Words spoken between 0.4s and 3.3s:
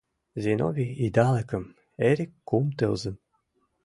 Зиновий— идалыкым, Эрик— кум тылзым.